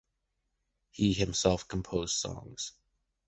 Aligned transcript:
He 0.89 1.13
himself 1.13 1.67
composed 1.67 2.15
songs. 2.15 2.73